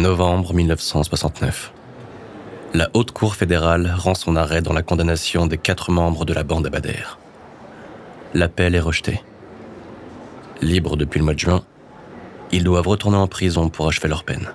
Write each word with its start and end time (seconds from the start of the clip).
Novembre 0.00 0.54
1969. 0.54 1.74
La 2.72 2.88
Haute 2.94 3.10
Cour 3.10 3.34
fédérale 3.34 3.94
rend 3.98 4.14
son 4.14 4.34
arrêt 4.34 4.62
dans 4.62 4.72
la 4.72 4.80
condamnation 4.80 5.46
des 5.46 5.58
quatre 5.58 5.90
membres 5.90 6.24
de 6.24 6.32
la 6.32 6.42
bande 6.42 6.66
Abader. 6.66 7.18
L'appel 8.32 8.74
est 8.74 8.80
rejeté. 8.80 9.20
Libres 10.62 10.96
depuis 10.96 11.18
le 11.18 11.26
mois 11.26 11.34
de 11.34 11.38
juin, 11.38 11.64
ils 12.50 12.64
doivent 12.64 12.88
retourner 12.88 13.18
en 13.18 13.26
prison 13.26 13.68
pour 13.68 13.88
achever 13.88 14.08
leur 14.08 14.24
peine. 14.24 14.48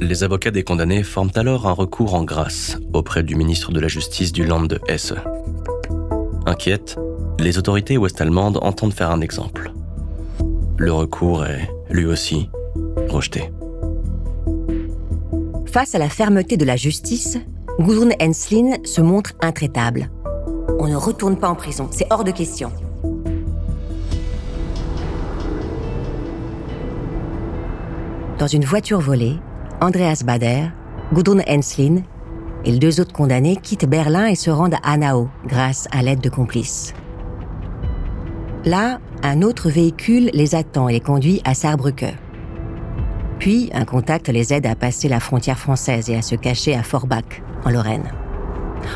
Les 0.00 0.22
avocats 0.22 0.52
des 0.52 0.62
condamnés 0.62 1.02
forment 1.02 1.32
alors 1.34 1.66
un 1.66 1.72
recours 1.72 2.14
en 2.14 2.22
grâce 2.22 2.78
auprès 2.92 3.24
du 3.24 3.34
ministre 3.34 3.72
de 3.72 3.80
la 3.80 3.88
Justice 3.88 4.30
du 4.30 4.44
Land 4.44 4.66
de 4.66 4.80
Hesse. 4.86 5.14
Inquiètes, 6.46 6.96
les 7.40 7.58
autorités 7.58 7.98
ouest-allemandes 7.98 8.60
entendent 8.62 8.94
faire 8.94 9.10
un 9.10 9.20
exemple. 9.20 9.73
Le 10.76 10.92
recours 10.92 11.46
est, 11.46 11.68
lui 11.88 12.04
aussi, 12.04 12.50
rejeté. 13.08 13.52
Face 15.66 15.94
à 15.94 15.98
la 15.98 16.08
fermeté 16.08 16.56
de 16.56 16.64
la 16.64 16.74
justice, 16.74 17.38
Gudrun 17.78 18.10
Henslin 18.20 18.76
se 18.84 19.00
montre 19.00 19.32
intraitable. 19.40 20.10
On 20.80 20.88
ne 20.88 20.96
retourne 20.96 21.36
pas 21.36 21.48
en 21.48 21.54
prison, 21.54 21.88
c'est 21.92 22.06
hors 22.10 22.24
de 22.24 22.32
question. 22.32 22.72
Dans 28.38 28.48
une 28.48 28.64
voiture 28.64 29.00
volée, 29.00 29.36
Andreas 29.80 30.22
Bader, 30.26 30.70
Gudrun 31.12 31.40
Henslin 31.48 32.02
et 32.64 32.72
les 32.72 32.78
deux 32.78 33.00
autres 33.00 33.12
condamnés 33.12 33.56
quittent 33.56 33.88
Berlin 33.88 34.26
et 34.26 34.34
se 34.34 34.50
rendent 34.50 34.74
à 34.74 34.92
Hanau 34.92 35.28
grâce 35.46 35.86
à 35.92 36.02
l'aide 36.02 36.20
de 36.20 36.30
complices. 36.30 36.94
Là, 38.64 38.98
un 39.24 39.40
autre 39.40 39.70
véhicule 39.70 40.30
les 40.34 40.54
attend 40.54 40.88
et 40.88 40.92
les 40.92 41.00
conduit 41.00 41.40
à 41.44 41.54
Saarbrücke. 41.54 42.14
Puis, 43.38 43.70
un 43.72 43.86
contact 43.86 44.28
les 44.28 44.52
aide 44.52 44.66
à 44.66 44.74
passer 44.74 45.08
la 45.08 45.18
frontière 45.18 45.58
française 45.58 46.10
et 46.10 46.16
à 46.16 46.22
se 46.22 46.34
cacher 46.34 46.74
à 46.74 46.82
Forbach, 46.82 47.42
en 47.64 47.70
Lorraine. 47.70 48.12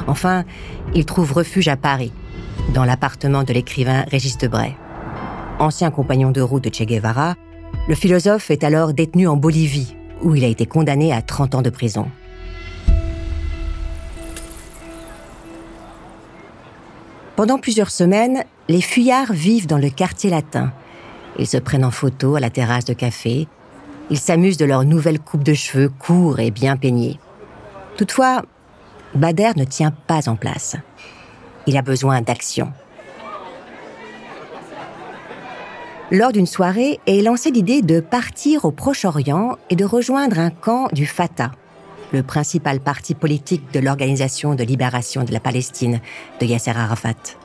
Enfin, 0.07 0.45
ils 0.95 1.07
trouvent 1.07 1.33
refuge 1.33 1.69
à 1.69 1.77
Paris, 1.77 2.13
dans 2.75 2.85
l'appartement 2.85 3.43
de 3.43 3.55
l'écrivain 3.55 4.05
Régis 4.11 4.37
Debray. 4.37 4.77
Ancien 5.59 5.91
compagnon 5.91 6.31
de 6.31 6.43
route 6.43 6.65
de 6.65 6.73
Che 6.73 6.85
Guevara, 6.85 7.35
le 7.89 7.95
philosophe 7.95 8.51
est 8.51 8.65
alors 8.65 8.93
détenu 8.93 9.27
en 9.27 9.37
Bolivie, 9.37 9.97
où 10.23 10.35
il 10.35 10.45
a 10.45 10.49
été 10.49 10.67
condamné 10.67 11.11
à 11.11 11.23
30 11.23 11.55
ans 11.55 11.63
de 11.63 11.71
prison. 11.71 12.07
Pendant 17.35 17.59
plusieurs 17.59 17.91
semaines, 17.91 18.45
les 18.69 18.83
fuyards 18.83 19.33
vivent 19.33 19.67
dans 19.67 19.79
le 19.79 19.89
quartier 19.89 20.31
latin. 20.31 20.73
Ils 21.39 21.47
se 21.47 21.57
prennent 21.57 21.85
en 21.85 21.91
photo 21.91 22.37
à 22.37 22.41
la 22.41 22.51
terrasse 22.51 22.85
de 22.85 22.93
café. 22.93 23.49
Ils 24.11 24.19
s'amusent 24.19 24.59
de 24.59 24.67
leur 24.67 24.85
nouvelle 24.85 25.21
coupe 25.21 25.43
de 25.43 25.55
cheveux 25.55 25.89
courts 25.89 26.39
et 26.39 26.51
bien 26.51 26.77
peignés. 26.77 27.19
Toutefois, 27.97 28.43
Bader 29.15 29.53
ne 29.57 29.65
tient 29.65 29.91
pas 29.91 30.29
en 30.29 30.37
place. 30.37 30.77
Il 31.67 31.77
a 31.77 31.83
besoin 31.83 32.21
d'action. 32.21 32.73
Lors 36.11 36.33
d'une 36.33 36.47
soirée 36.47 37.01
est 37.07 37.23
lancée 37.23 37.51
l'idée 37.51 37.83
de 37.83 38.01
partir 38.01 38.65
au 38.65 38.71
Proche-Orient 38.71 39.57
et 39.69 39.77
de 39.77 39.85
rejoindre 39.85 40.39
un 40.39 40.51
camp 40.51 40.89
du 40.93 41.07
Fatah, 41.07 41.53
le 42.13 42.23
principal 42.23 42.81
parti 42.81 43.15
politique 43.15 43.73
de 43.75 43.81
l'Organisation 43.81 44.55
de 44.55 44.65
libération 44.65 45.25
de 45.25 45.33
la 45.33 45.41
Palestine 45.41 46.01
de 46.41 46.47
Yasser 46.47 46.71
Arafat. 46.71 47.37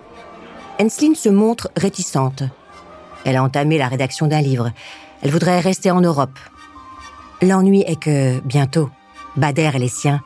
Enslin 0.80 1.14
se 1.14 1.30
montre 1.30 1.70
réticente. 1.78 2.44
Elle 3.26 3.36
a 3.36 3.44
entamé 3.44 3.78
la 3.78 3.88
rédaction 3.88 4.28
d'un 4.28 4.42
livre. 4.42 4.72
Elle 5.22 5.32
voudrait 5.32 5.60
rester 5.60 5.92
en 5.92 6.02
Europe. 6.02 6.38
L'ennui 7.42 7.82
est 7.82 8.00
que, 8.00 8.40
bientôt, 8.42 8.90
Bader 9.36 9.72
et 9.76 9.80
les 9.80 9.88
siens 9.88 10.22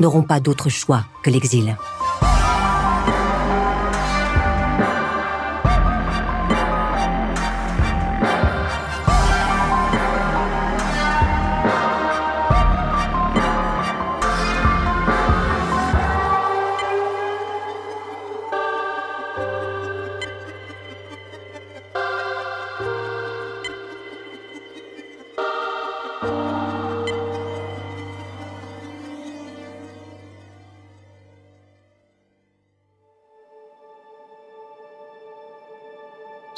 n'auront 0.00 0.22
pas 0.22 0.40
d'autre 0.40 0.68
choix 0.68 1.04
que 1.22 1.30
l'exil. 1.30 1.76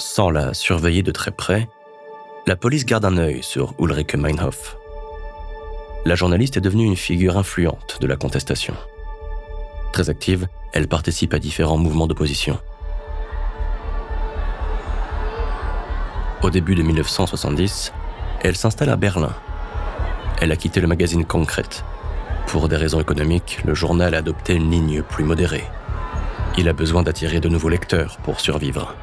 Sans 0.01 0.31
la 0.31 0.55
surveiller 0.55 1.03
de 1.03 1.11
très 1.11 1.31
près, 1.31 1.69
la 2.47 2.57
police 2.57 2.87
garde 2.87 3.05
un 3.05 3.19
œil 3.19 3.43
sur 3.43 3.75
Ulrike 3.79 4.15
Meinhof. 4.15 4.79
La 6.07 6.15
journaliste 6.15 6.57
est 6.57 6.63
devenue 6.63 6.87
une 6.87 6.97
figure 6.97 7.37
influente 7.37 7.99
de 8.01 8.07
la 8.07 8.17
contestation. 8.17 8.73
Très 9.93 10.09
active, 10.09 10.49
elle 10.73 10.89
participe 10.89 11.35
à 11.35 11.39
différents 11.39 11.77
mouvements 11.77 12.07
d'opposition. 12.07 12.59
Au 16.43 16.49
début 16.49 16.75
de 16.75 16.83
1970, 16.83 17.93
elle 18.41 18.57
s'installe 18.57 18.89
à 18.89 18.97
Berlin. 18.97 19.35
Elle 20.41 20.51
a 20.51 20.57
quitté 20.57 20.81
le 20.81 20.89
magazine 20.89 21.27
Concrète. 21.27 21.85
Pour 22.47 22.71
des 22.71 22.77
raisons 22.77 23.03
économiques, 23.03 23.59
le 23.67 23.75
journal 23.75 24.15
a 24.15 24.19
adopté 24.19 24.55
une 24.55 24.71
ligne 24.71 25.03
plus 25.03 25.25
modérée. 25.25 25.65
Il 26.57 26.71
a 26.71 26.73
besoin 26.73 27.03
d'attirer 27.03 27.41
de 27.41 27.51
nouveaux 27.51 27.69
lecteurs 27.69 28.17
pour 28.23 28.41
survivre. 28.41 28.97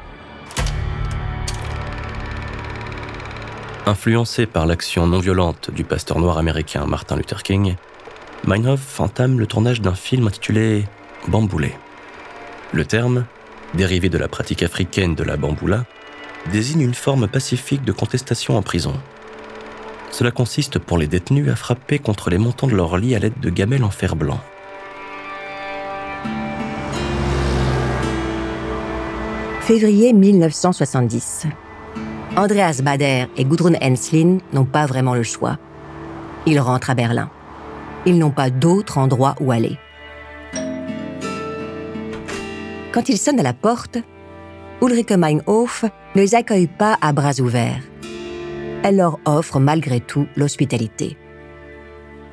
Influencé 3.88 4.44
par 4.44 4.66
l'action 4.66 5.06
non 5.06 5.18
violente 5.18 5.70
du 5.70 5.82
pasteur 5.82 6.18
noir 6.18 6.36
américain 6.36 6.84
Martin 6.84 7.16
Luther 7.16 7.42
King, 7.42 7.76
Meinhof 8.46 9.00
entame 9.00 9.40
le 9.40 9.46
tournage 9.46 9.80
d'un 9.80 9.94
film 9.94 10.26
intitulé 10.26 10.84
Bamboulé. 11.26 11.72
Le 12.74 12.84
terme, 12.84 13.24
dérivé 13.72 14.10
de 14.10 14.18
la 14.18 14.28
pratique 14.28 14.62
africaine 14.62 15.14
de 15.14 15.24
la 15.24 15.38
bamboula, 15.38 15.86
désigne 16.52 16.82
une 16.82 16.92
forme 16.92 17.28
pacifique 17.28 17.82
de 17.82 17.92
contestation 17.92 18.58
en 18.58 18.62
prison. 18.62 18.92
Cela 20.10 20.32
consiste 20.32 20.78
pour 20.78 20.98
les 20.98 21.06
détenus 21.06 21.48
à 21.48 21.56
frapper 21.56 21.98
contre 21.98 22.28
les 22.28 22.36
montants 22.36 22.66
de 22.66 22.74
leur 22.74 22.98
lit 22.98 23.14
à 23.14 23.18
l'aide 23.18 23.40
de 23.40 23.48
gamelles 23.48 23.84
en 23.84 23.90
fer 23.90 24.16
blanc. 24.16 24.38
Février 29.62 30.12
1970. 30.12 31.46
Andreas 32.38 32.82
Bader 32.84 33.26
et 33.36 33.44
Gudrun 33.44 33.74
Henslin 33.82 34.38
n'ont 34.52 34.64
pas 34.64 34.86
vraiment 34.86 35.16
le 35.16 35.24
choix. 35.24 35.58
Ils 36.46 36.60
rentrent 36.60 36.90
à 36.90 36.94
Berlin. 36.94 37.30
Ils 38.06 38.16
n'ont 38.16 38.30
pas 38.30 38.48
d'autre 38.48 38.98
endroit 38.98 39.34
où 39.40 39.50
aller. 39.50 39.76
Quand 42.92 43.08
ils 43.08 43.18
sonnent 43.18 43.40
à 43.40 43.42
la 43.42 43.54
porte, 43.54 43.98
Ulrike 44.80 45.10
Meinhof 45.10 45.84
ne 46.14 46.20
les 46.20 46.36
accueille 46.36 46.68
pas 46.68 46.96
à 47.00 47.12
bras 47.12 47.40
ouverts. 47.40 47.82
Elle 48.84 48.98
leur 48.98 49.18
offre 49.24 49.58
malgré 49.58 49.98
tout 49.98 50.28
l'hospitalité. 50.36 51.16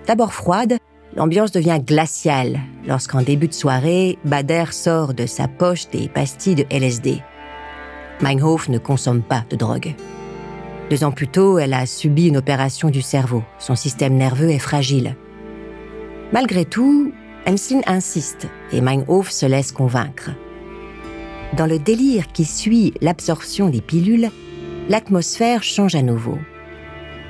D'abord 0.05 0.33
froide, 0.35 0.77
l'ambiance 1.15 1.51
devient 1.51 1.79
glaciale 1.83 2.59
lorsqu'en 2.85 3.23
début 3.23 3.47
de 3.47 3.53
soirée, 3.55 4.19
Bader 4.23 4.65
sort 4.69 5.15
de 5.15 5.25
sa 5.25 5.47
poche 5.47 5.89
des 5.89 6.09
pastilles 6.09 6.53
de 6.53 6.65
LSD. 6.69 7.23
Meinhof 8.21 8.69
ne 8.69 8.77
consomme 8.77 9.21
pas 9.21 9.43
de 9.49 9.55
drogue. 9.55 9.93
Deux 10.89 11.03
ans 11.03 11.11
plus 11.11 11.27
tôt, 11.27 11.59
elle 11.59 11.73
a 11.73 11.85
subi 11.85 12.27
une 12.27 12.37
opération 12.37 12.89
du 12.89 13.01
cerveau. 13.01 13.43
Son 13.59 13.75
système 13.75 14.15
nerveux 14.15 14.51
est 14.51 14.59
fragile. 14.59 15.15
Malgré 16.31 16.65
tout, 16.65 17.11
Enslin 17.47 17.81
insiste 17.87 18.47
et 18.71 18.81
Meinhof 18.81 19.31
se 19.31 19.45
laisse 19.45 19.71
convaincre. 19.71 20.31
Dans 21.57 21.65
le 21.65 21.79
délire 21.79 22.31
qui 22.31 22.45
suit 22.45 22.93
l'absorption 23.01 23.69
des 23.69 23.81
pilules, 23.81 24.29
l'atmosphère 24.89 25.63
change 25.63 25.95
à 25.95 26.01
nouveau. 26.01 26.37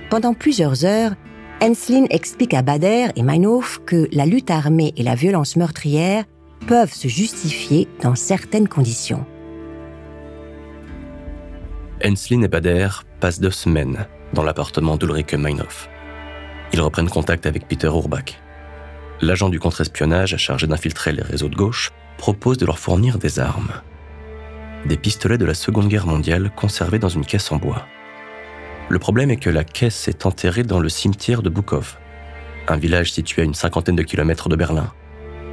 Pendant 0.10 0.34
plusieurs 0.34 0.86
heures, 0.86 1.14
Enslin 1.62 2.06
explique 2.10 2.54
à 2.54 2.62
Bader 2.62 3.08
et 3.16 3.24
Meinhof 3.24 3.82
que 3.86 4.08
la 4.12 4.26
lutte 4.26 4.52
armée 4.52 4.94
et 4.98 5.04
la 5.04 5.16
violence 5.16 5.56
meurtrière 5.56 6.26
peuvent 6.68 6.94
se 6.94 7.08
justifier 7.08 7.88
dans 8.02 8.16
certaines 8.16 8.68
conditions. 8.68 9.26
Enslin 12.06 12.44
et 12.44 12.48
Bader 12.48 12.90
passent 13.20 13.40
deux 13.40 13.50
semaines 13.50 14.06
dans 14.34 14.44
l'appartement 14.44 14.96
d'Ulrike 14.96 15.34
Meinhof. 15.34 15.90
Ils 16.72 16.82
reprennent 16.82 17.10
contact 17.10 17.48
avec 17.48 17.68
Peter 17.68 17.88
Urbach. 17.88 18.40
L'agent 19.22 19.50
du 19.50 19.60
contre-espionnage 19.60 20.38
chargé 20.38 20.68
d'infiltrer 20.68 21.14
les 21.14 21.24
réseaux 21.24 21.50
de 21.50 21.56
gauche 21.56 21.92
propose 22.20 22.60
de 22.60 22.66
leur 22.68 22.78
fournir 22.78 23.18
des 23.18 23.40
armes. 23.40 23.72
Des 24.86 24.98
pistolets 24.98 25.40
de 25.40 25.46
la 25.46 25.56
Seconde 25.56 25.88
Guerre 25.88 26.06
mondiale 26.06 26.52
conservés 26.56 27.00
dans 27.00 27.10
une 27.10 27.26
caisse 27.26 27.52
en 27.52 27.58
bois. 27.58 27.88
Le 28.90 29.00
problème 29.00 29.32
est 29.32 29.38
que 29.38 29.50
la 29.50 29.64
caisse 29.64 30.08
est 30.08 30.28
enterrée 30.28 30.64
dans 30.64 30.80
le 30.80 30.90
cimetière 30.90 31.42
de 31.42 31.50
Bukov, 31.50 31.98
un 32.68 32.78
village 32.78 33.14
situé 33.14 33.42
à 33.42 33.46
une 33.46 33.56
cinquantaine 33.56 33.96
de 33.96 34.04
kilomètres 34.04 34.50
de 34.50 34.56
Berlin, 34.56 34.94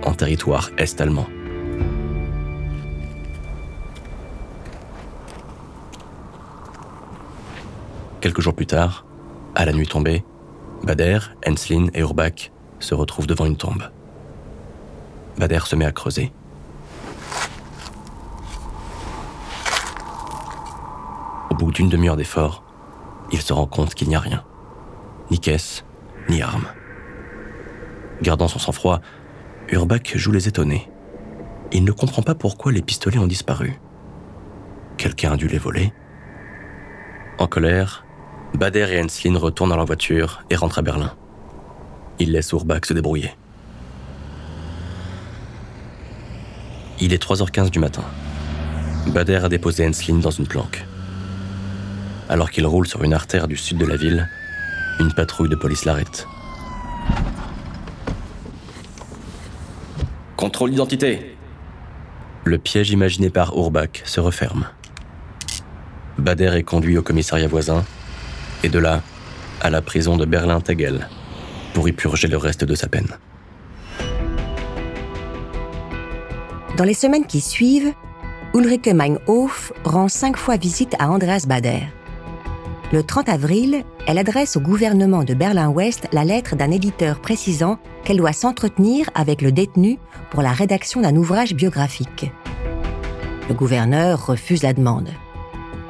en 0.04 0.12
territoire 0.12 0.70
est-allemand. 0.76 1.28
Quelques 8.22 8.40
jours 8.40 8.54
plus 8.54 8.66
tard, 8.66 9.04
à 9.56 9.64
la 9.64 9.72
nuit 9.72 9.88
tombée, 9.88 10.24
Bader, 10.84 11.18
Enslin 11.44 11.88
et 11.92 12.02
Urbach 12.02 12.52
se 12.78 12.94
retrouvent 12.94 13.26
devant 13.26 13.46
une 13.46 13.56
tombe. 13.56 13.82
Bader 15.38 15.58
se 15.64 15.74
met 15.74 15.84
à 15.84 15.90
creuser. 15.90 16.32
Au 21.50 21.54
bout 21.56 21.72
d'une 21.72 21.88
demi-heure 21.88 22.16
d'effort, 22.16 22.62
il 23.32 23.40
se 23.40 23.52
rend 23.52 23.66
compte 23.66 23.92
qu'il 23.96 24.08
n'y 24.08 24.14
a 24.14 24.20
rien. 24.20 24.44
Ni 25.32 25.40
caisse, 25.40 25.84
ni 26.28 26.42
arme. 26.42 26.68
Gardant 28.22 28.46
son 28.46 28.60
sang-froid, 28.60 29.00
Urbach 29.68 30.16
joue 30.16 30.30
les 30.30 30.46
étonnés. 30.46 30.88
Il 31.72 31.82
ne 31.82 31.90
comprend 31.90 32.22
pas 32.22 32.36
pourquoi 32.36 32.70
les 32.70 32.82
pistolets 32.82 33.18
ont 33.18 33.26
disparu. 33.26 33.80
Quelqu'un 34.96 35.32
a 35.32 35.36
dû 35.36 35.48
les 35.48 35.58
voler. 35.58 35.92
En 37.38 37.48
colère, 37.48 38.04
Bader 38.54 38.88
et 38.92 39.02
Enslin 39.02 39.36
retournent 39.38 39.70
dans 39.70 39.76
leur 39.76 39.86
voiture 39.86 40.44
et 40.50 40.56
rentrent 40.56 40.78
à 40.78 40.82
Berlin. 40.82 41.12
Ils 42.18 42.32
laissent 42.32 42.52
Urbach 42.52 42.86
se 42.86 42.92
débrouiller. 42.92 43.32
Il 47.00 47.12
est 47.12 47.22
3h15 47.22 47.70
du 47.70 47.78
matin. 47.78 48.04
Bader 49.08 49.40
a 49.44 49.48
déposé 49.48 49.86
Enslin 49.86 50.18
dans 50.18 50.30
une 50.30 50.46
planque. 50.46 50.84
Alors 52.28 52.50
qu'il 52.50 52.66
roule 52.66 52.86
sur 52.86 53.02
une 53.02 53.14
artère 53.14 53.48
du 53.48 53.56
sud 53.56 53.78
de 53.78 53.86
la 53.86 53.96
ville, 53.96 54.28
une 55.00 55.12
patrouille 55.12 55.48
de 55.48 55.56
police 55.56 55.84
l'arrête. 55.84 56.28
Contrôle 60.36 60.70
d'identité. 60.70 61.36
Le 62.44 62.58
piège 62.58 62.90
imaginé 62.90 63.30
par 63.30 63.56
Urbach 63.56 64.02
se 64.04 64.20
referme. 64.20 64.66
Bader 66.18 66.52
est 66.54 66.62
conduit 66.62 66.98
au 66.98 67.02
commissariat 67.02 67.48
voisin 67.48 67.84
et 68.62 68.68
de 68.68 68.78
là 68.78 69.02
à 69.60 69.70
la 69.70 69.82
prison 69.82 70.16
de 70.16 70.24
Berlin-Tegel 70.24 71.08
pour 71.74 71.88
y 71.88 71.92
purger 71.92 72.28
le 72.28 72.36
reste 72.36 72.64
de 72.64 72.74
sa 72.74 72.88
peine. 72.88 73.08
Dans 76.76 76.84
les 76.84 76.94
semaines 76.94 77.26
qui 77.26 77.40
suivent, 77.40 77.92
Ulrike 78.54 78.88
Meinhof 78.88 79.72
rend 79.84 80.08
cinq 80.08 80.36
fois 80.36 80.56
visite 80.56 80.94
à 80.98 81.10
Andreas 81.10 81.44
Bader. 81.46 81.82
Le 82.92 83.02
30 83.02 83.28
avril, 83.30 83.84
elle 84.06 84.18
adresse 84.18 84.56
au 84.56 84.60
gouvernement 84.60 85.24
de 85.24 85.32
Berlin-Ouest 85.32 86.08
la 86.12 86.24
lettre 86.24 86.56
d'un 86.56 86.70
éditeur 86.70 87.20
précisant 87.20 87.78
qu'elle 88.04 88.18
doit 88.18 88.34
s'entretenir 88.34 89.08
avec 89.14 89.40
le 89.40 89.52
détenu 89.52 89.98
pour 90.30 90.42
la 90.42 90.52
rédaction 90.52 91.00
d'un 91.00 91.16
ouvrage 91.16 91.54
biographique. 91.54 92.30
Le 93.48 93.54
gouverneur 93.54 94.26
refuse 94.26 94.62
la 94.62 94.74
demande. 94.74 95.08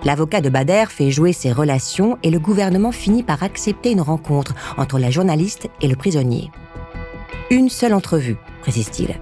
L'avocat 0.05 0.41
de 0.41 0.49
Bader 0.49 0.85
fait 0.89 1.11
jouer 1.11 1.33
ses 1.33 1.53
relations 1.53 2.19
et 2.25 2.31
le 2.31 2.41
gouvernement 2.41 2.91
finit 2.91 3.23
par 3.23 3.43
accepter 3.43 3.93
une 3.93 4.01
rencontre 4.01 4.55
entre 4.77 4.99
la 4.99 5.11
journaliste 5.11 5.69
et 5.81 5.87
le 5.87 5.95
prisonnier. 5.95 6.51
Une 7.51 7.69
seule 7.69 7.95
entrevue, 7.95 8.37
précise-t-il. 8.63 9.21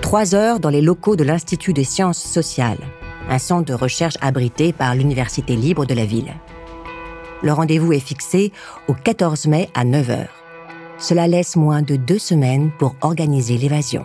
Trois 0.00 0.34
heures 0.34 0.58
dans 0.58 0.70
les 0.70 0.80
locaux 0.80 1.14
de 1.14 1.24
l'Institut 1.24 1.72
des 1.72 1.84
sciences 1.84 2.22
sociales, 2.22 2.80
un 3.28 3.38
centre 3.38 3.66
de 3.66 3.74
recherche 3.74 4.18
abrité 4.20 4.72
par 4.72 4.94
l'Université 4.94 5.54
libre 5.54 5.86
de 5.86 5.94
la 5.94 6.04
ville. 6.04 6.34
Le 7.42 7.52
rendez-vous 7.52 7.92
est 7.92 8.00
fixé 8.00 8.52
au 8.88 8.94
14 8.94 9.46
mai 9.46 9.68
à 9.74 9.84
9h. 9.84 10.26
Cela 10.98 11.28
laisse 11.28 11.56
moins 11.56 11.82
de 11.82 11.96
deux 11.96 12.18
semaines 12.18 12.70
pour 12.78 12.96
organiser 13.00 13.58
l'évasion. 13.58 14.04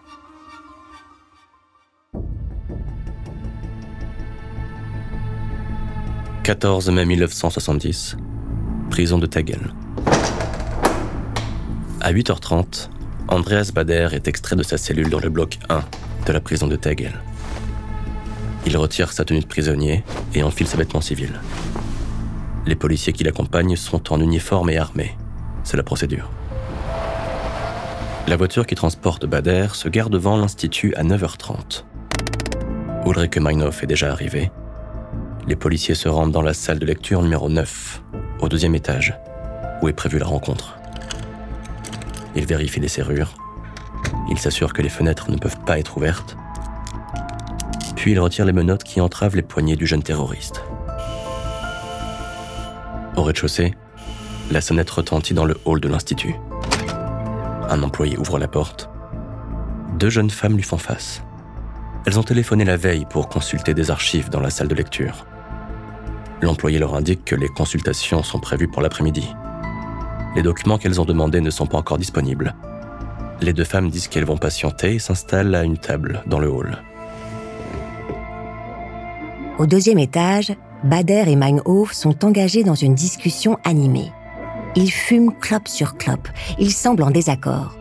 14 6.43 6.89
mai 6.89 7.05
1970, 7.05 8.17
prison 8.89 9.19
de 9.19 9.27
Tegel. 9.27 9.75
À 12.01 12.11
8h30, 12.11 12.89
Andreas 13.27 13.69
Bader 13.71 14.07
est 14.13 14.27
extrait 14.27 14.55
de 14.55 14.63
sa 14.63 14.77
cellule 14.77 15.11
dans 15.11 15.19
le 15.19 15.29
bloc 15.29 15.59
1 15.69 15.83
de 16.25 16.33
la 16.33 16.39
prison 16.39 16.65
de 16.67 16.75
Tegel. 16.75 17.13
Il 18.65 18.75
retire 18.75 19.11
sa 19.11 19.23
tenue 19.23 19.41
de 19.41 19.45
prisonnier 19.45 20.03
et 20.33 20.41
enfile 20.41 20.65
ses 20.65 20.77
vêtements 20.77 20.99
civils. 20.99 21.39
Les 22.65 22.75
policiers 22.75 23.13
qui 23.13 23.23
l'accompagnent 23.23 23.75
sont 23.75 24.11
en 24.11 24.19
uniforme 24.19 24.71
et 24.71 24.79
armés. 24.79 25.15
C'est 25.63 25.77
la 25.77 25.83
procédure. 25.83 26.31
La 28.27 28.35
voiture 28.35 28.65
qui 28.65 28.73
transporte 28.73 29.27
Bader 29.27 29.67
se 29.73 29.89
gare 29.89 30.09
devant 30.09 30.37
l'Institut 30.37 30.95
à 30.95 31.03
9h30. 31.03 31.83
Ulrike 33.05 33.37
Meinhof 33.37 33.83
est 33.83 33.87
déjà 33.87 34.11
arrivé. 34.11 34.49
Les 35.47 35.55
policiers 35.55 35.95
se 35.95 36.07
rendent 36.07 36.31
dans 36.31 36.43
la 36.43 36.53
salle 36.53 36.77
de 36.77 36.85
lecture 36.85 37.21
numéro 37.21 37.49
9, 37.49 38.03
au 38.41 38.47
deuxième 38.47 38.75
étage, 38.75 39.17
où 39.81 39.89
est 39.89 39.93
prévue 39.93 40.19
la 40.19 40.27
rencontre. 40.27 40.77
Ils 42.35 42.45
vérifient 42.45 42.79
les 42.79 42.87
serrures. 42.87 43.33
Ils 44.29 44.37
s'assurent 44.37 44.73
que 44.73 44.83
les 44.83 44.89
fenêtres 44.89 45.31
ne 45.31 45.37
peuvent 45.37 45.59
pas 45.65 45.79
être 45.79 45.97
ouvertes. 45.97 46.37
Puis 47.95 48.11
ils 48.11 48.19
retirent 48.19 48.45
les 48.45 48.53
menottes 48.53 48.83
qui 48.83 49.01
entravent 49.01 49.35
les 49.35 49.41
poignets 49.41 49.75
du 49.75 49.87
jeune 49.87 50.03
terroriste. 50.03 50.61
Au 53.15 53.23
rez-de-chaussée, 53.23 53.73
la 54.51 54.61
sonnette 54.61 54.89
retentit 54.89 55.33
dans 55.33 55.45
le 55.45 55.57
hall 55.65 55.81
de 55.81 55.89
l'Institut. 55.89 56.35
Un 57.67 57.81
employé 57.83 58.17
ouvre 58.17 58.37
la 58.37 58.47
porte. 58.47 58.89
Deux 59.97 60.09
jeunes 60.09 60.29
femmes 60.29 60.55
lui 60.55 60.63
font 60.63 60.77
face. 60.77 61.23
Elles 62.05 62.19
ont 62.19 62.23
téléphoné 62.23 62.63
la 62.63 62.77
veille 62.77 63.05
pour 63.09 63.27
consulter 63.27 63.73
des 63.73 63.91
archives 63.91 64.29
dans 64.29 64.39
la 64.39 64.49
salle 64.49 64.67
de 64.67 64.75
lecture. 64.75 65.25
L'employé 66.41 66.79
leur 66.79 66.95
indique 66.95 67.23
que 67.25 67.35
les 67.35 67.47
consultations 67.47 68.23
sont 68.23 68.39
prévues 68.39 68.67
pour 68.67 68.81
l'après-midi. 68.81 69.33
Les 70.35 70.41
documents 70.41 70.77
qu'elles 70.77 70.99
ont 70.99 71.05
demandés 71.05 71.41
ne 71.41 71.49
sont 71.49 71.67
pas 71.67 71.77
encore 71.77 71.97
disponibles. 71.97 72.55
Les 73.41 73.53
deux 73.53 73.63
femmes 73.63 73.89
disent 73.89 74.07
qu'elles 74.07 74.25
vont 74.25 74.37
patienter 74.37 74.95
et 74.95 74.99
s'installent 74.99 75.55
à 75.55 75.63
une 75.63 75.77
table 75.77 76.23
dans 76.25 76.39
le 76.39 76.49
hall. 76.49 76.77
Au 79.59 79.65
deuxième 79.65 79.99
étage, 79.99 80.53
Bader 80.83 81.25
et 81.27 81.35
Meinhof 81.35 81.91
sont 81.91 82.25
engagés 82.25 82.63
dans 82.63 82.75
une 82.75 82.95
discussion 82.95 83.57
animée. 83.63 84.11
Ils 84.75 84.91
fument 84.91 85.33
clope 85.39 85.67
sur 85.67 85.97
clope. 85.97 86.27
Ils 86.57 86.71
semblent 86.71 87.03
en 87.03 87.11
désaccord. 87.11 87.77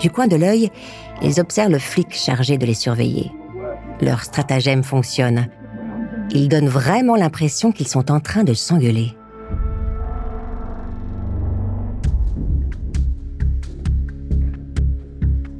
Du 0.00 0.10
coin 0.10 0.26
de 0.26 0.36
l'œil, 0.36 0.70
ils 1.22 1.40
observent 1.40 1.72
le 1.72 1.78
flic 1.78 2.14
chargé 2.14 2.58
de 2.58 2.66
les 2.66 2.74
surveiller. 2.74 3.32
Leur 4.00 4.22
stratagème 4.22 4.84
fonctionne. 4.84 5.48
Ils 6.30 6.48
donnent 6.48 6.68
vraiment 6.68 7.16
l'impression 7.16 7.72
qu'ils 7.72 7.88
sont 7.88 8.10
en 8.10 8.20
train 8.20 8.44
de 8.44 8.52
s'engueuler. 8.52 9.12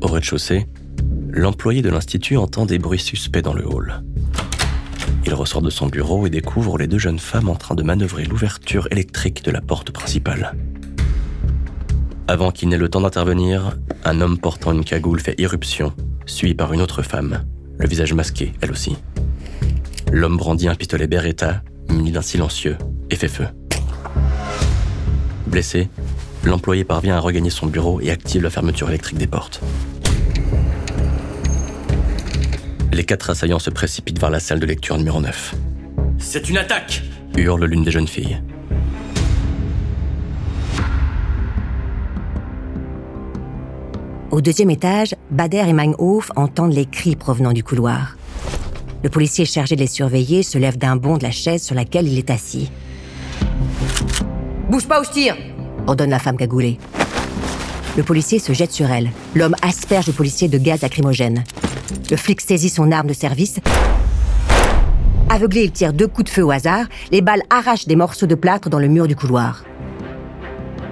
Au 0.00 0.08
rez-de-chaussée, 0.08 0.66
l'employé 1.30 1.82
de 1.82 1.90
l'Institut 1.90 2.36
entend 2.36 2.66
des 2.66 2.78
bruits 2.78 2.98
suspects 2.98 3.42
dans 3.42 3.54
le 3.54 3.66
hall. 3.66 4.02
Il 5.24 5.34
ressort 5.34 5.62
de 5.62 5.70
son 5.70 5.86
bureau 5.86 6.26
et 6.26 6.30
découvre 6.30 6.78
les 6.78 6.86
deux 6.86 6.98
jeunes 6.98 7.18
femmes 7.18 7.48
en 7.48 7.56
train 7.56 7.74
de 7.74 7.82
manœuvrer 7.82 8.24
l'ouverture 8.24 8.86
électrique 8.90 9.44
de 9.44 9.50
la 9.50 9.60
porte 9.60 9.90
principale. 9.90 10.54
Avant 12.28 12.50
qu'il 12.50 12.68
n'ait 12.68 12.78
le 12.78 12.88
temps 12.88 13.00
d'intervenir, 13.00 13.76
un 14.04 14.20
homme 14.20 14.38
portant 14.38 14.72
une 14.72 14.84
cagoule 14.84 15.20
fait 15.20 15.40
irruption, 15.40 15.92
suivi 16.26 16.54
par 16.54 16.72
une 16.72 16.80
autre 16.80 17.02
femme, 17.02 17.44
le 17.78 17.88
visage 17.88 18.14
masqué, 18.14 18.52
elle 18.60 18.72
aussi. 18.72 18.96
L'homme 20.16 20.38
brandit 20.38 20.66
un 20.66 20.74
pistolet 20.74 21.06
Beretta, 21.06 21.62
muni 21.90 22.10
d'un 22.10 22.22
silencieux, 22.22 22.78
et 23.10 23.16
fait 23.16 23.28
feu. 23.28 23.44
Blessé, 25.46 25.90
l'employé 26.42 26.84
parvient 26.84 27.18
à 27.18 27.20
regagner 27.20 27.50
son 27.50 27.66
bureau 27.66 28.00
et 28.00 28.10
active 28.10 28.42
la 28.42 28.48
fermeture 28.48 28.88
électrique 28.88 29.18
des 29.18 29.26
portes. 29.26 29.60
Les 32.94 33.04
quatre 33.04 33.28
assaillants 33.28 33.58
se 33.58 33.68
précipitent 33.68 34.18
vers 34.18 34.30
la 34.30 34.40
salle 34.40 34.58
de 34.58 34.64
lecture 34.64 34.96
numéro 34.96 35.20
9. 35.20 35.54
C'est 36.16 36.48
une 36.48 36.56
attaque 36.56 37.02
hurle 37.36 37.66
l'une 37.66 37.84
des 37.84 37.90
jeunes 37.90 38.08
filles. 38.08 38.40
Au 44.30 44.40
deuxième 44.40 44.70
étage, 44.70 45.14
Bader 45.30 45.64
et 45.68 45.74
Meinhof 45.74 46.32
entendent 46.36 46.72
les 46.72 46.86
cris 46.86 47.16
provenant 47.16 47.52
du 47.52 47.62
couloir. 47.62 48.15
Le 49.02 49.08
policier 49.08 49.44
chargé 49.44 49.76
de 49.76 49.80
les 49.80 49.86
surveiller 49.86 50.42
se 50.42 50.58
lève 50.58 50.78
d'un 50.78 50.96
bond 50.96 51.18
de 51.18 51.22
la 51.22 51.30
chaise 51.30 51.62
sur 51.62 51.74
laquelle 51.74 52.08
il 52.08 52.18
est 52.18 52.30
assis. 52.30 52.70
Bouge 54.68 54.86
pas 54.86 55.00
ou 55.00 55.04
je 55.04 55.10
tire 55.10 55.36
ordonne 55.86 56.10
la 56.10 56.18
femme 56.18 56.36
cagoulée. 56.36 56.78
Le 57.96 58.02
policier 58.02 58.38
se 58.38 58.52
jette 58.52 58.72
sur 58.72 58.90
elle. 58.90 59.10
L'homme 59.34 59.54
asperge 59.62 60.06
le 60.06 60.12
policier 60.12 60.48
de 60.48 60.58
gaz 60.58 60.82
lacrymogène. 60.82 61.44
Le 62.10 62.16
flic 62.16 62.40
saisit 62.40 62.68
son 62.68 62.92
arme 62.92 63.06
de 63.06 63.14
service. 63.14 63.58
Aveuglé, 65.28 65.64
il 65.64 65.72
tire 65.72 65.92
deux 65.92 66.06
coups 66.06 66.24
de 66.24 66.30
feu 66.30 66.44
au 66.44 66.50
hasard. 66.50 66.86
Les 67.10 67.20
balles 67.20 67.42
arrachent 67.50 67.86
des 67.86 67.96
morceaux 67.96 68.26
de 68.26 68.34
plâtre 68.34 68.68
dans 68.68 68.78
le 68.78 68.88
mur 68.88 69.06
du 69.06 69.16
couloir. 69.16 69.64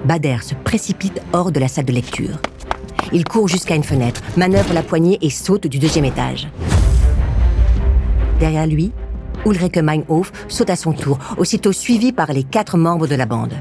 Bader 0.05 0.37
se 0.41 0.55
précipite 0.55 1.21
hors 1.33 1.51
de 1.51 1.59
la 1.59 1.67
salle 1.67 1.85
de 1.85 1.93
lecture. 1.93 2.39
Il 3.13 3.23
court 3.23 3.47
jusqu'à 3.47 3.75
une 3.75 3.83
fenêtre, 3.83 4.21
manœuvre 4.35 4.73
la 4.73 4.83
poignée 4.83 5.17
et 5.21 5.29
saute 5.29 5.67
du 5.67 5.79
deuxième 5.79 6.05
étage. 6.05 6.47
Derrière 8.39 8.67
lui, 8.67 8.91
Ulrike 9.45 9.77
Meinhof 9.77 10.31
saute 10.47 10.69
à 10.69 10.75
son 10.75 10.93
tour, 10.93 11.19
aussitôt 11.37 11.71
suivi 11.71 12.11
par 12.11 12.33
les 12.33 12.43
quatre 12.43 12.77
membres 12.77 13.07
de 13.07 13.15
la 13.15 13.25
bande. 13.25 13.53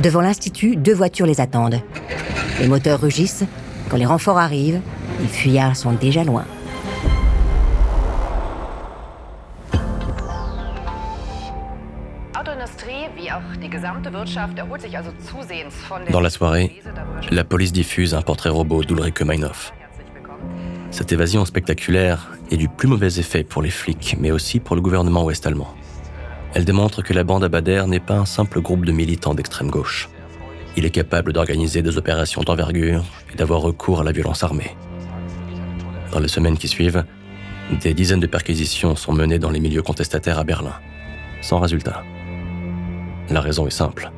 Devant 0.00 0.20
l'institut, 0.20 0.76
deux 0.76 0.94
voitures 0.94 1.26
les 1.26 1.40
attendent. 1.40 1.80
Les 2.60 2.68
moteurs 2.68 3.00
rugissent. 3.00 3.44
Quand 3.88 3.96
les 3.96 4.06
renforts 4.06 4.38
arrivent, 4.38 4.80
les 5.20 5.28
fuyards 5.28 5.76
sont 5.76 5.92
déjà 5.92 6.24
loin. 6.24 6.44
Dans 16.10 16.20
la 16.20 16.30
soirée, 16.30 16.82
la 17.30 17.44
police 17.44 17.72
diffuse 17.72 18.14
un 18.14 18.22
portrait 18.22 18.50
robot 18.50 18.84
d'Ulrike 18.84 19.22
Meinhof. 19.22 19.72
Cette 20.90 21.12
évasion 21.12 21.44
spectaculaire 21.44 22.30
est 22.50 22.56
du 22.56 22.68
plus 22.68 22.88
mauvais 22.88 23.18
effet 23.18 23.44
pour 23.44 23.62
les 23.62 23.70
flics, 23.70 24.16
mais 24.18 24.30
aussi 24.30 24.60
pour 24.60 24.76
le 24.76 24.82
gouvernement 24.82 25.24
ouest-allemand. 25.24 25.74
Elle 26.54 26.64
démontre 26.64 27.02
que 27.02 27.12
la 27.12 27.24
bande 27.24 27.44
Abader 27.44 27.84
n'est 27.86 28.00
pas 28.00 28.18
un 28.18 28.24
simple 28.24 28.60
groupe 28.60 28.84
de 28.84 28.92
militants 28.92 29.34
d'extrême 29.34 29.70
gauche. 29.70 30.08
Il 30.76 30.84
est 30.84 30.90
capable 30.90 31.32
d'organiser 31.32 31.82
des 31.82 31.96
opérations 31.96 32.42
d'envergure 32.42 33.04
et 33.32 33.36
d'avoir 33.36 33.60
recours 33.60 34.00
à 34.00 34.04
la 34.04 34.12
violence 34.12 34.42
armée. 34.42 34.76
Dans 36.12 36.20
les 36.20 36.28
semaines 36.28 36.58
qui 36.58 36.68
suivent, 36.68 37.04
des 37.80 37.94
dizaines 37.94 38.20
de 38.20 38.26
perquisitions 38.26 38.96
sont 38.96 39.12
menées 39.12 39.38
dans 39.38 39.50
les 39.50 39.60
milieux 39.60 39.82
contestataires 39.82 40.38
à 40.38 40.44
Berlin, 40.44 40.74
sans 41.40 41.60
résultat. 41.60 42.02
La 43.28 43.40
raison 43.40 43.66
est 43.66 43.70
simple. 43.70 44.10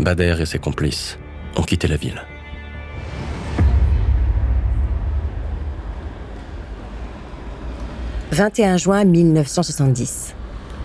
Bader 0.00 0.36
et 0.40 0.46
ses 0.46 0.58
complices 0.58 1.18
ont 1.56 1.62
quitté 1.62 1.88
la 1.88 1.96
ville. 1.96 2.22
21 8.30 8.76
juin 8.76 9.04
1970. 9.04 10.34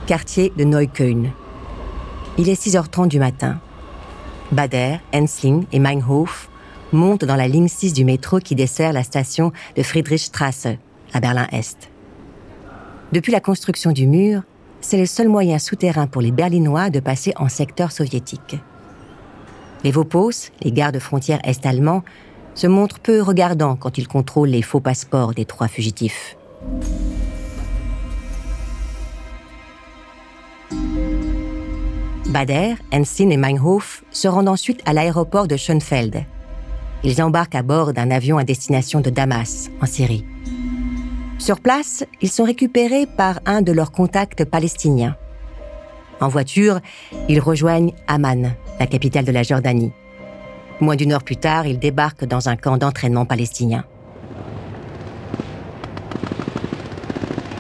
Quartier 0.08 0.54
de 0.56 0.64
Neukölln. 0.64 1.30
Il 2.38 2.48
est 2.48 2.62
6h30 2.62 3.10
du 3.10 3.20
matin. 3.20 3.60
Bader, 4.54 5.00
Ensling 5.14 5.66
et 5.74 5.80
Meinhof 5.80 6.50
montent 6.94 7.26
dans 7.26 7.36
la 7.36 7.50
ligne 7.50 7.68
6 7.68 7.92
du 7.92 8.06
métro 8.06 8.40
qui 8.40 8.56
dessert 8.56 8.94
la 8.94 9.04
station 9.04 9.52
de 9.76 9.84
Friedrichstrasse, 9.84 10.68
à 11.12 11.20
Berlin-Est. 11.20 11.90
Depuis 13.12 13.34
la 13.34 13.42
construction 13.42 13.92
du 13.92 14.08
mur, 14.08 14.44
c'est 14.80 14.98
le 14.98 15.06
seul 15.06 15.28
moyen 15.28 15.60
souterrain 15.60 16.08
pour 16.08 16.22
les 16.22 16.32
Berlinois 16.32 16.90
de 16.90 17.02
passer 17.02 17.34
en 17.36 17.50
secteur 17.50 17.92
soviétique. 17.92 18.56
Les 19.84 19.92
Vopos, 19.92 20.50
les 20.62 20.72
gardes 20.72 21.00
frontières 21.00 21.42
est-allemands, 21.44 22.04
se 22.56 22.68
montrent 22.68 23.00
peu 23.00 23.22
regardants 23.22 23.76
quand 23.76 23.98
ils 23.98 24.08
contrôlent 24.08 24.50
les 24.50 24.62
faux 24.62 24.80
passeports 24.80 25.34
des 25.34 25.46
trois 25.46 25.68
fugitifs. 25.68 26.38
Bader, 32.34 32.74
Ensign 32.92 33.32
et 33.32 33.38
Meinhof 33.38 34.04
se 34.10 34.28
rendent 34.28 34.50
ensuite 34.50 34.82
à 34.88 34.94
l'aéroport 34.94 35.48
de 35.48 35.56
Schönfeld. 35.56 36.26
Ils 37.04 37.22
embarquent 37.22 37.54
à 37.54 37.62
bord 37.62 37.94
d'un 37.94 38.10
avion 38.10 38.40
à 38.40 38.44
destination 38.44 39.02
de 39.02 39.12
Damas, 39.12 39.70
en 39.82 39.86
Syrie. 39.86 40.26
Sur 41.38 41.60
place, 41.60 42.04
ils 42.22 42.32
sont 42.32 42.44
récupérés 42.44 43.06
par 43.06 43.40
un 43.46 43.62
de 43.62 43.72
leurs 43.72 43.92
contacts 43.92 44.46
palestiniens. 44.46 45.16
En 46.22 46.28
voiture, 46.28 46.80
ils 47.30 47.40
rejoignent 47.40 47.94
Amman, 48.08 48.56
la 48.80 48.88
capitale 48.88 49.26
de 49.26 49.32
la 49.32 49.44
Jordanie. 49.44 49.92
Moins 50.82 50.96
d'une 50.96 51.12
heure 51.12 51.24
plus 51.24 51.38
tard, 51.38 51.68
ils 51.68 51.78
débarquent 51.78 52.26
dans 52.26 52.50
un 52.50 52.56
camp 52.56 52.78
d'entraînement 52.78 53.28
palestinien. 53.28 53.86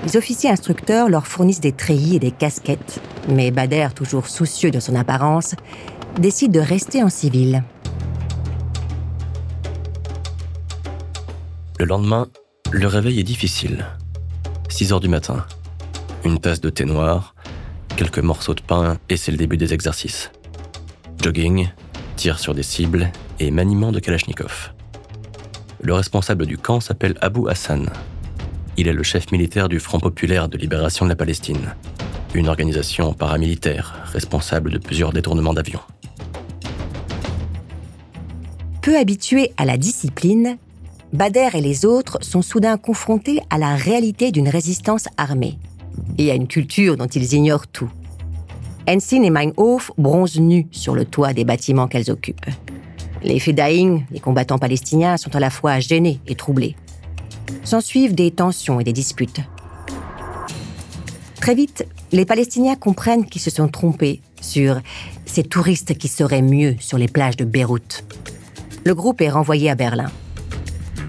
Les 0.03 0.17
officiers 0.17 0.49
instructeurs 0.49 1.07
leur 1.07 1.27
fournissent 1.27 1.61
des 1.61 1.71
treillis 1.71 2.17
et 2.17 2.19
des 2.19 2.31
casquettes, 2.31 3.01
mais 3.29 3.51
Bader, 3.51 3.89
toujours 3.95 4.27
soucieux 4.27 4.69
de 4.69 4.81
son 4.81 4.95
apparence, 4.95 5.55
décide 6.19 6.51
de 6.51 6.59
rester 6.59 7.01
en 7.01 7.09
civil. 7.09 7.63
Le 11.79 11.85
lendemain, 11.85 12.27
le 12.71 12.87
réveil 12.87 13.19
est 13.19 13.23
difficile. 13.23 13.85
6 14.69 14.91
heures 14.91 14.99
du 14.99 15.07
matin. 15.07 15.45
Une 16.25 16.39
tasse 16.39 16.59
de 16.59 16.69
thé 16.69 16.83
noir, 16.83 17.33
quelques 17.95 18.19
morceaux 18.19 18.53
de 18.53 18.61
pain 18.61 18.97
et 19.09 19.17
c'est 19.17 19.31
le 19.31 19.37
début 19.37 19.57
des 19.57 19.73
exercices. 19.73 20.31
Jogging, 21.21 21.69
tir 22.17 22.39
sur 22.39 22.53
des 22.53 22.63
cibles 22.63 23.09
et 23.39 23.51
maniement 23.51 23.91
de 23.91 23.99
Kalachnikov. 23.99 24.73
Le 25.81 25.93
responsable 25.93 26.45
du 26.45 26.57
camp 26.57 26.79
s'appelle 26.79 27.17
Abu 27.21 27.49
Hassan, 27.49 27.89
il 28.77 28.87
est 28.87 28.93
le 28.93 29.03
chef 29.03 29.31
militaire 29.31 29.69
du 29.69 29.79
Front 29.79 29.99
populaire 29.99 30.49
de 30.49 30.57
libération 30.57 31.05
de 31.05 31.09
la 31.09 31.15
Palestine, 31.15 31.75
une 32.33 32.47
organisation 32.47 33.13
paramilitaire 33.13 34.03
responsable 34.05 34.71
de 34.71 34.77
plusieurs 34.77 35.13
détournements 35.13 35.53
d'avions. 35.53 35.81
Peu 38.81 38.97
habitués 38.97 39.51
à 39.57 39.65
la 39.65 39.77
discipline, 39.77 40.57
Bader 41.13 41.49
et 41.53 41.61
les 41.61 41.85
autres 41.85 42.17
sont 42.21 42.41
soudain 42.41 42.77
confrontés 42.77 43.39
à 43.51 43.59
la 43.59 43.75
réalité 43.75 44.31
d'une 44.31 44.49
résistance 44.49 45.05
armée 45.17 45.59
et 46.17 46.31
à 46.31 46.33
une 46.33 46.47
culture 46.47 46.97
dont 46.97 47.05
ils 47.05 47.33
ignorent 47.33 47.67
tout. 47.67 47.91
Ensign 48.89 49.23
et 49.23 49.29
Meinhof 49.29 49.91
bronzent 49.97 50.39
nus 50.39 50.67
sur 50.71 50.95
le 50.95 51.05
toit 51.05 51.33
des 51.33 51.45
bâtiments 51.45 51.87
qu'elles 51.87 52.09
occupent. 52.09 52.49
Les 53.23 53.39
Fedaïn, 53.39 54.01
les 54.11 54.19
combattants 54.19 54.57
palestiniens, 54.57 55.15
sont 55.17 55.33
à 55.35 55.39
la 55.39 55.49
fois 55.49 55.79
gênés 55.79 56.19
et 56.27 56.35
troublés. 56.35 56.75
S'ensuivent 57.63 58.15
des 58.15 58.31
tensions 58.31 58.79
et 58.79 58.83
des 58.83 58.93
disputes. 58.93 59.41
Très 61.35 61.55
vite, 61.55 61.85
les 62.11 62.25
Palestiniens 62.25 62.75
comprennent 62.75 63.25
qu'ils 63.25 63.41
se 63.41 63.49
sont 63.49 63.67
trompés 63.67 64.21
sur 64.39 64.79
ces 65.25 65.43
touristes 65.43 65.97
qui 65.97 66.07
seraient 66.07 66.41
mieux 66.41 66.75
sur 66.79 66.97
les 66.97 67.07
plages 67.07 67.37
de 67.37 67.45
Beyrouth. 67.45 68.03
Le 68.85 68.95
groupe 68.95 69.21
est 69.21 69.29
renvoyé 69.29 69.69
à 69.69 69.75
Berlin. 69.75 70.11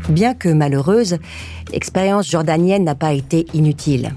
Bien 0.09 0.35
que 0.35 0.49
malheureuse, 0.49 1.19
l'expérience 1.73 2.31
jordanienne 2.31 2.85
n'a 2.85 2.95
pas 2.95 3.13
été 3.13 3.47
inutile. 3.55 4.15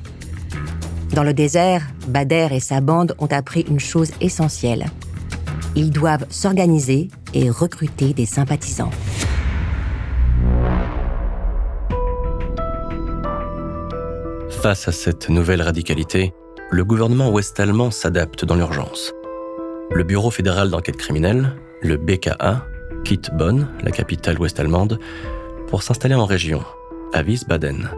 Dans 1.13 1.23
le 1.23 1.33
désert, 1.33 1.87
Bader 2.07 2.49
et 2.51 2.59
sa 2.59 2.81
bande 2.81 3.15
ont 3.19 3.27
appris 3.27 3.61
une 3.61 3.79
chose 3.79 4.11
essentielle. 4.21 4.85
Ils 5.75 5.91
doivent 5.91 6.25
s'organiser 6.29 7.09
et 7.33 7.49
recruter 7.49 8.13
des 8.13 8.25
sympathisants. 8.25 8.91
Face 14.67 14.89
à 14.89 14.91
cette 14.91 15.29
nouvelle 15.29 15.61
radicalité, 15.61 16.33
le 16.71 16.83
gouvernement 16.83 17.29
ouest-allemand 17.29 17.89
s'adapte 17.89 18.43
dans 18.43 18.55
l'urgence. 18.55 19.13
Le 19.91 20.03
Bureau 20.03 20.29
fédéral 20.29 20.69
d'enquête 20.69 20.97
criminelle, 20.97 21.55
le 21.81 21.95
BKA, 21.95 22.65
quitte 23.05 23.29
Bonn, 23.33 23.69
la 23.81 23.91
capitale 23.91 24.37
ouest-allemande, 24.37 24.99
pour 25.69 25.83
s'installer 25.83 26.15
en 26.15 26.25
région, 26.25 26.65
à 27.13 27.23
Wiesbaden. 27.23 27.89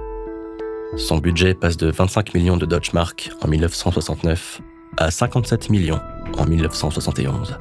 Son 0.96 1.18
budget 1.18 1.56
passe 1.56 1.76
de 1.76 1.90
25 1.90 2.36
millions 2.36 2.58
de 2.58 2.68
Deutschmark 2.68 3.32
en 3.42 3.48
1969 3.48 4.62
à 4.98 5.10
57 5.10 5.72
millions 5.72 6.02
en 6.38 6.46
1971. 6.46 7.58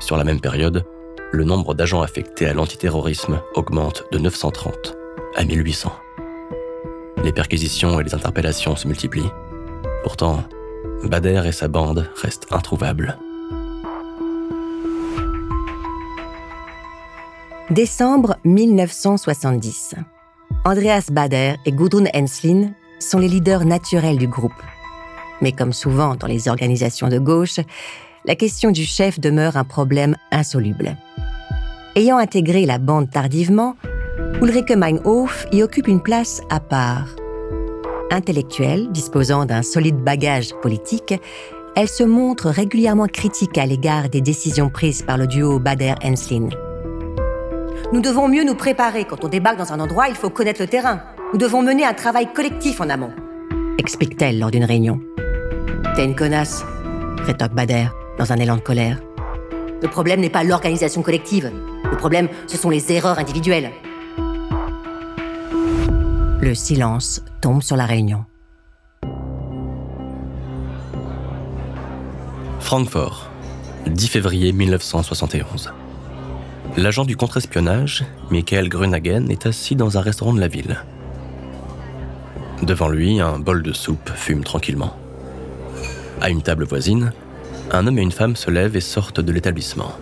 Sur 0.00 0.16
la 0.16 0.24
même 0.24 0.40
période, 0.40 0.84
le 1.30 1.44
nombre 1.44 1.74
d'agents 1.74 2.02
affectés 2.02 2.46
à 2.46 2.54
l'antiterrorisme 2.54 3.40
augmente 3.54 4.02
de 4.10 4.18
930 4.18 4.96
à 5.36 5.44
1800. 5.44 5.92
Les 7.24 7.32
perquisitions 7.32 7.98
et 7.98 8.04
les 8.04 8.14
interpellations 8.14 8.76
se 8.76 8.86
multiplient. 8.86 9.32
Pourtant, 10.02 10.44
Bader 11.04 11.42
et 11.46 11.52
sa 11.52 11.68
bande 11.68 12.06
restent 12.20 12.46
introuvables. 12.50 13.16
Décembre 17.70 18.36
1970. 18.44 19.94
Andreas 20.66 21.08
Bader 21.10 21.54
et 21.64 21.72
Gudrun 21.72 22.04
Enslin 22.14 22.72
sont 23.00 23.18
les 23.18 23.28
leaders 23.28 23.64
naturels 23.64 24.18
du 24.18 24.28
groupe. 24.28 24.52
Mais 25.40 25.52
comme 25.52 25.72
souvent 25.72 26.16
dans 26.16 26.26
les 26.26 26.46
organisations 26.48 27.08
de 27.08 27.18
gauche, 27.18 27.58
la 28.26 28.34
question 28.34 28.70
du 28.70 28.84
chef 28.84 29.18
demeure 29.18 29.56
un 29.56 29.64
problème 29.64 30.14
insoluble. 30.30 30.94
Ayant 31.96 32.18
intégré 32.18 32.66
la 32.66 32.76
bande 32.76 33.10
tardivement, 33.10 33.76
Ulrike 34.42 34.76
Meinhof 34.76 35.46
y 35.52 35.62
occupe 35.62 35.88
une 35.88 36.02
place 36.02 36.42
à 36.50 36.60
part. 36.60 37.08
Intellectuelle, 38.10 38.88
disposant 38.90 39.46
d'un 39.46 39.62
solide 39.62 39.96
bagage 39.96 40.54
politique, 40.60 41.14
elle 41.76 41.88
se 41.88 42.04
montre 42.04 42.50
régulièrement 42.50 43.06
critique 43.06 43.56
à 43.58 43.66
l'égard 43.66 44.08
des 44.08 44.20
décisions 44.20 44.70
prises 44.70 45.02
par 45.02 45.18
le 45.18 45.26
duo 45.26 45.58
Bader-Enslin. 45.58 46.48
Nous 47.92 48.00
devons 48.00 48.28
mieux 48.28 48.44
nous 48.44 48.54
préparer. 48.54 49.04
Quand 49.04 49.24
on 49.24 49.28
débarque 49.28 49.58
dans 49.58 49.72
un 49.72 49.80
endroit, 49.80 50.08
il 50.08 50.14
faut 50.14 50.30
connaître 50.30 50.60
le 50.60 50.68
terrain. 50.68 51.00
Nous 51.32 51.38
devons 51.38 51.62
mener 51.62 51.84
un 51.84 51.94
travail 51.94 52.32
collectif 52.32 52.80
en 52.80 52.90
amont, 52.90 53.12
explique-t-elle 53.78 54.38
lors 54.38 54.50
d'une 54.50 54.64
réunion. 54.64 55.00
T'es 55.96 56.04
une 56.04 56.14
connasse, 56.14 56.64
rétorque 57.24 57.54
Bader, 57.54 57.86
dans 58.18 58.32
un 58.32 58.36
élan 58.36 58.56
de 58.56 58.60
colère. 58.60 59.00
Le 59.82 59.88
problème 59.88 60.20
n'est 60.20 60.30
pas 60.30 60.44
l'organisation 60.44 61.02
collective. 61.02 61.50
Le 61.90 61.96
problème, 61.96 62.28
ce 62.46 62.56
sont 62.56 62.70
les 62.70 62.92
erreurs 62.92 63.18
individuelles. 63.18 63.70
Le 66.40 66.54
silence 66.54 67.22
tombe 67.40 67.62
sur 67.62 67.76
la 67.76 67.86
réunion. 67.86 68.24
Francfort, 72.60 73.30
10 73.86 74.08
février 74.08 74.52
1971. 74.52 75.72
L'agent 76.76 77.04
du 77.04 77.16
contre-espionnage, 77.16 78.04
Michael 78.30 78.68
Grunagen, 78.68 79.30
est 79.30 79.46
assis 79.46 79.76
dans 79.76 79.96
un 79.96 80.00
restaurant 80.00 80.34
de 80.34 80.40
la 80.40 80.48
ville. 80.48 80.80
Devant 82.62 82.88
lui, 82.88 83.20
un 83.20 83.38
bol 83.38 83.62
de 83.62 83.72
soupe 83.72 84.10
fume 84.14 84.44
tranquillement. 84.44 84.96
À 86.20 86.30
une 86.30 86.42
table 86.42 86.64
voisine, 86.64 87.12
un 87.70 87.86
homme 87.86 87.98
et 87.98 88.02
une 88.02 88.12
femme 88.12 88.36
se 88.36 88.50
lèvent 88.50 88.76
et 88.76 88.80
sortent 88.80 89.20
de 89.20 89.32
l'établissement. 89.32 89.92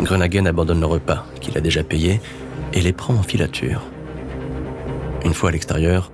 Grunagen 0.00 0.46
abandonne 0.46 0.80
le 0.80 0.86
repas, 0.86 1.26
qu'il 1.40 1.56
a 1.58 1.60
déjà 1.60 1.84
payé, 1.84 2.20
et 2.72 2.80
les 2.80 2.92
prend 2.92 3.14
en 3.14 3.22
filature. 3.22 3.82
Une 5.24 5.34
fois 5.34 5.50
à 5.50 5.52
l'extérieur, 5.52 6.10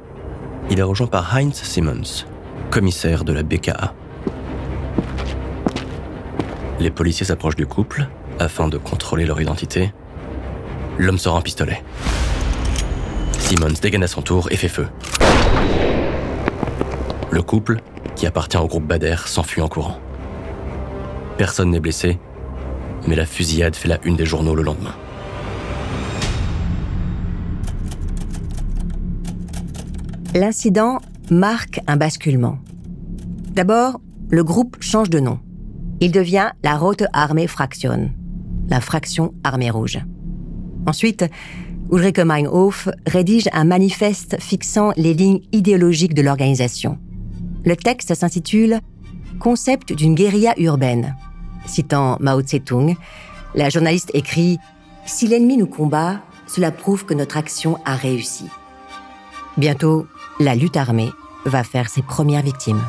il 0.70 0.78
est 0.78 0.82
rejoint 0.82 1.06
par 1.06 1.36
Heinz 1.36 1.54
Simmons, 1.54 2.24
commissaire 2.70 3.24
de 3.24 3.32
la 3.32 3.42
BKA. 3.42 3.94
Les 6.80 6.90
policiers 6.90 7.26
s'approchent 7.26 7.56
du 7.56 7.66
couple 7.66 8.06
afin 8.38 8.68
de 8.68 8.78
contrôler 8.78 9.24
leur 9.24 9.40
identité. 9.40 9.92
L'homme 10.98 11.18
sort 11.18 11.36
un 11.36 11.42
pistolet. 11.42 11.82
Simmons 13.38 13.78
dégaine 13.80 14.02
à 14.02 14.08
son 14.08 14.22
tour 14.22 14.48
et 14.50 14.56
fait 14.56 14.68
feu. 14.68 14.88
Le 17.30 17.42
couple, 17.42 17.80
qui 18.14 18.26
appartient 18.26 18.56
au 18.56 18.66
groupe 18.66 18.86
Bader, 18.86 19.16
s'enfuit 19.26 19.62
en 19.62 19.68
courant. 19.68 19.98
Personne 21.38 21.70
n'est 21.70 21.80
blessé, 21.80 22.18
mais 23.06 23.14
la 23.14 23.26
fusillade 23.26 23.76
fait 23.76 23.88
la 23.88 23.98
une 24.04 24.16
des 24.16 24.26
journaux 24.26 24.54
le 24.54 24.62
lendemain. 24.62 24.94
L'incident 30.36 30.98
marque 31.30 31.80
un 31.86 31.96
basculement. 31.96 32.58
D'abord, 33.54 34.02
le 34.28 34.44
groupe 34.44 34.76
change 34.80 35.08
de 35.08 35.18
nom. 35.18 35.40
Il 36.00 36.12
devient 36.12 36.50
la 36.62 36.76
Rote 36.76 37.04
Armee 37.14 37.46
Fraktion, 37.46 38.10
la 38.68 38.82
fraction 38.82 39.32
armée 39.44 39.70
rouge. 39.70 39.98
Ensuite, 40.86 41.24
Ulrike 41.90 42.18
Meinhof 42.18 42.90
rédige 43.06 43.48
un 43.54 43.64
manifeste 43.64 44.36
fixant 44.38 44.92
les 44.98 45.14
lignes 45.14 45.40
idéologiques 45.52 46.12
de 46.12 46.20
l'organisation. 46.20 46.98
Le 47.64 47.74
texte 47.74 48.14
s'intitule 48.14 48.80
Concept 49.40 49.94
d'une 49.94 50.14
guérilla 50.14 50.52
urbaine. 50.58 51.16
Citant 51.64 52.18
Mao 52.20 52.42
Tse-tung, 52.42 52.94
la 53.54 53.70
journaliste 53.70 54.10
écrit 54.12 54.58
Si 55.06 55.28
l'ennemi 55.28 55.56
nous 55.56 55.66
combat, 55.66 56.20
cela 56.46 56.72
prouve 56.72 57.06
que 57.06 57.14
notre 57.14 57.38
action 57.38 57.78
a 57.86 57.96
réussi. 57.96 58.44
Bientôt, 59.56 60.06
la 60.38 60.54
lutte 60.54 60.76
armée 60.76 61.12
va 61.46 61.64
faire 61.64 61.88
ses 61.88 62.02
premières 62.02 62.42
victimes. 62.42 62.82